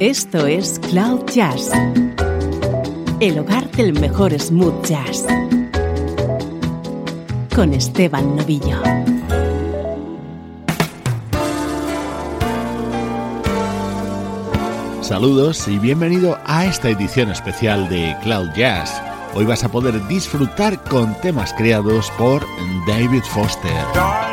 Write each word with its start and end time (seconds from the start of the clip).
Esto 0.00 0.46
es 0.46 0.78
Cloud 0.78 1.26
Jazz, 1.26 1.70
el 3.20 3.38
hogar 3.38 3.70
del 3.72 3.92
mejor 4.00 4.32
smooth 4.32 4.82
jazz, 4.82 5.26
con 7.54 7.74
Esteban 7.74 8.34
Novillo. 8.34 8.80
Saludos 15.02 15.68
y 15.68 15.78
bienvenido 15.78 16.38
a 16.46 16.64
esta 16.64 16.88
edición 16.88 17.30
especial 17.30 17.86
de 17.90 18.16
Cloud 18.22 18.48
Jazz. 18.56 19.02
Hoy 19.34 19.44
vas 19.44 19.64
a 19.64 19.68
poder 19.70 20.08
disfrutar 20.08 20.82
con 20.84 21.14
temas 21.20 21.52
creados 21.52 22.10
por 22.12 22.42
David 22.86 23.22
Foster. 23.24 24.29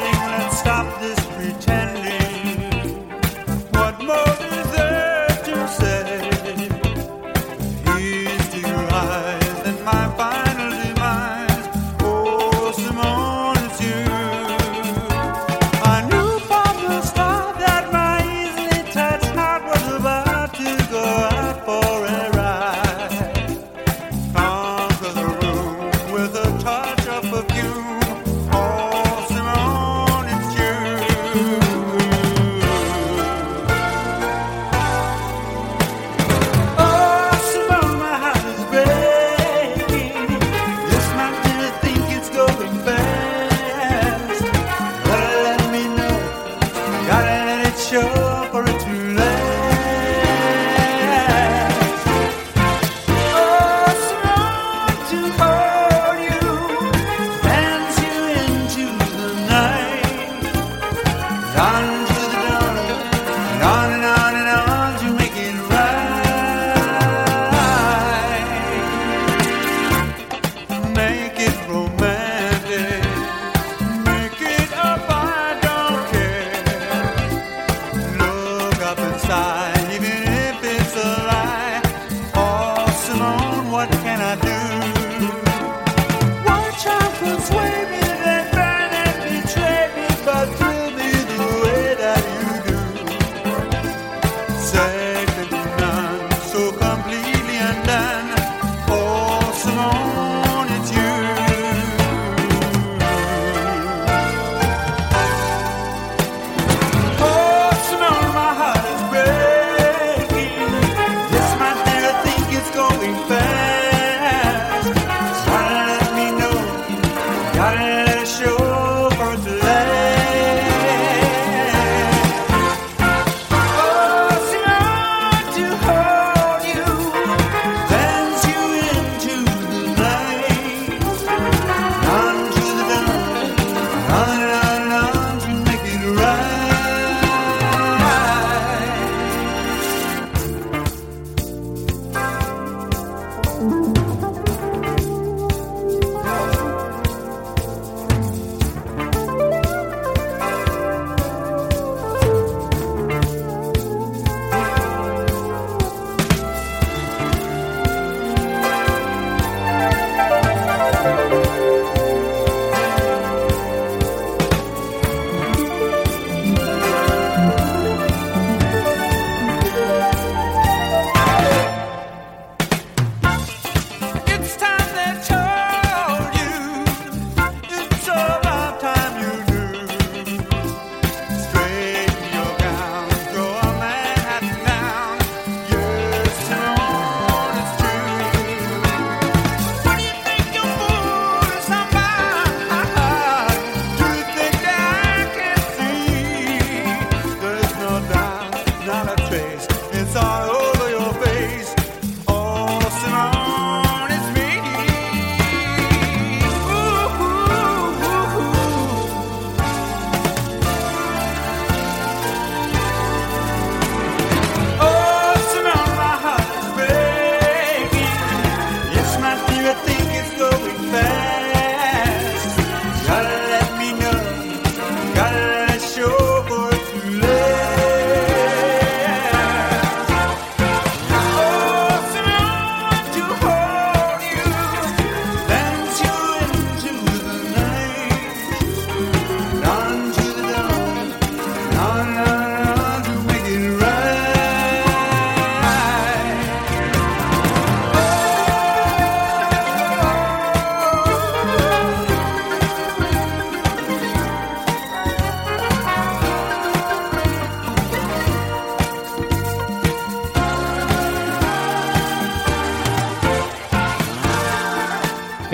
I 84.20 84.36
do? 84.38 84.57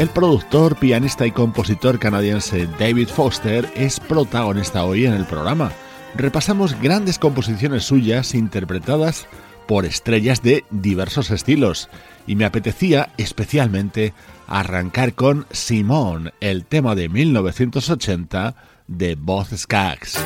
El 0.03 0.09
productor, 0.09 0.75
pianista 0.75 1.25
y 1.25 1.31
compositor 1.31 1.97
canadiense 1.97 2.67
David 2.77 3.07
Foster 3.07 3.71
es 3.73 4.01
protagonista 4.01 4.83
hoy 4.83 5.05
en 5.05 5.13
el 5.13 5.23
programa. 5.23 5.71
Repasamos 6.13 6.77
grandes 6.81 7.17
composiciones 7.17 7.85
suyas 7.85 8.35
interpretadas 8.35 9.27
por 9.65 9.85
estrellas 9.85 10.43
de 10.43 10.65
diversos 10.71 11.31
estilos 11.31 11.87
y 12.27 12.35
me 12.35 12.43
apetecía 12.43 13.13
especialmente 13.15 14.13
arrancar 14.45 15.13
con 15.13 15.45
Simone, 15.51 16.33
el 16.41 16.65
tema 16.65 16.95
de 16.95 17.07
1980 17.07 18.55
de 18.87 19.15
Boz 19.15 19.51
Skaggs. 19.55 20.19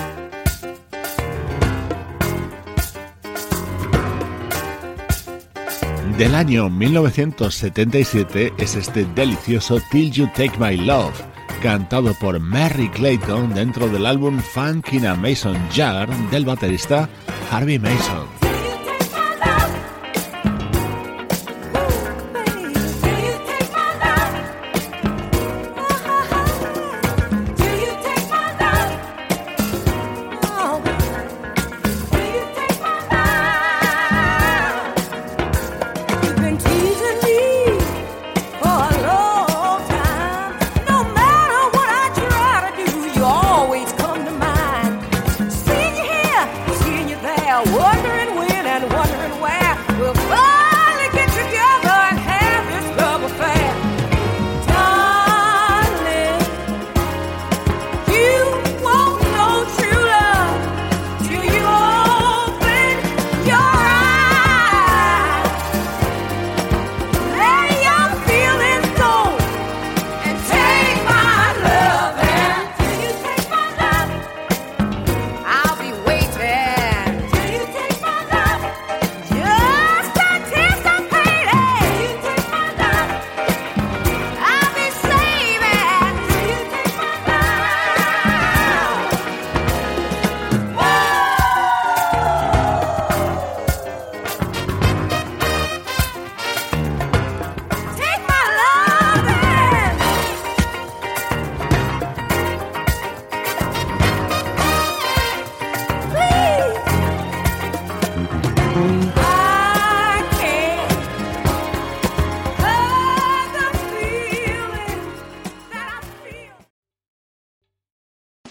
Del 6.18 6.36
año 6.36 6.70
1977 6.70 8.54
es 8.58 8.76
este 8.76 9.06
delicioso 9.06 9.80
Till 9.92 10.12
You 10.12 10.28
Take 10.36 10.58
My 10.60 10.78
Love, 10.78 11.14
cantado 11.62 12.14
por 12.16 12.40
Mary 12.40 12.90
Clayton 12.90 13.54
dentro 13.54 13.88
del 13.88 14.06
álbum 14.06 14.40
Funk 14.40 14.94
in 14.94 15.06
a 15.06 15.16
Mason 15.16 15.58
Jar 15.72 16.10
del 16.32 16.46
baterista 16.46 17.10
Harvey 17.52 17.78
Mason. 17.78 18.47